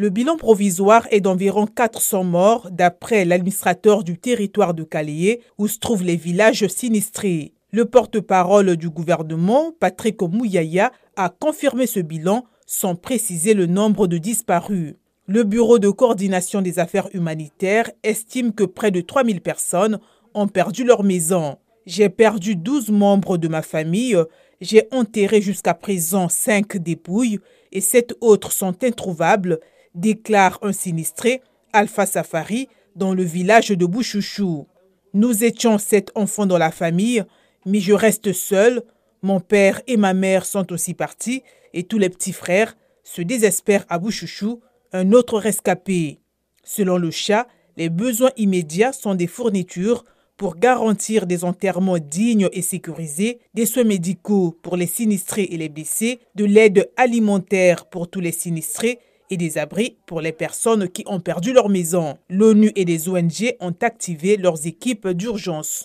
[0.00, 5.78] Le bilan provisoire est d'environ 400 morts d'après l'administrateur du territoire de Calais où se
[5.78, 7.52] trouvent les villages sinistrés.
[7.70, 14.16] Le porte-parole du gouvernement, Patrick Mouyaya, a confirmé ce bilan sans préciser le nombre de
[14.16, 14.94] disparus.
[15.26, 19.98] Le Bureau de coordination des affaires humanitaires estime que près de 3000 personnes
[20.32, 21.58] ont perdu leur maison.
[21.84, 24.16] J'ai perdu 12 membres de ma famille,
[24.62, 27.38] j'ai enterré jusqu'à présent 5 dépouilles
[27.70, 29.60] et 7 autres sont introuvables,
[29.94, 34.66] déclare un sinistré, Alpha Safari, dans le village de Bouchouchou.
[35.14, 37.24] Nous étions sept enfants dans la famille,
[37.66, 38.82] mais je reste seul.
[39.22, 43.86] Mon père et ma mère sont aussi partis et tous les petits frères se désespèrent
[43.88, 44.60] à Bouchouchou
[44.92, 46.20] un autre rescapé.
[46.64, 47.46] Selon le chat,
[47.76, 50.04] les besoins immédiats sont des fournitures
[50.36, 55.68] pour garantir des enterrements dignes et sécurisés, des soins médicaux pour les sinistrés et les
[55.68, 61.04] blessés, de l'aide alimentaire pour tous les sinistrés et des abris pour les personnes qui
[61.06, 62.18] ont perdu leur maison.
[62.28, 65.78] L'ONU et les ONG ont activé leurs équipes d'urgence.